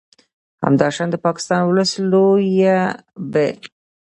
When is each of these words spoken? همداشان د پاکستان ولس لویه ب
همداشان 0.65 1.07
د 1.11 1.15
پاکستان 1.25 1.61
ولس 1.65 1.91
لویه 2.11 2.79
ب 3.31 3.33